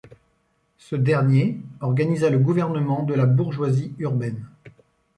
Ce 0.79 0.95
dernier 0.95 1.59
organisa 1.79 2.31
le 2.31 2.39
gouvernement 2.39 3.03
de 3.03 3.13
la 3.13 3.27
bourgeoisie 3.27 3.93
urbaine. 3.99 4.43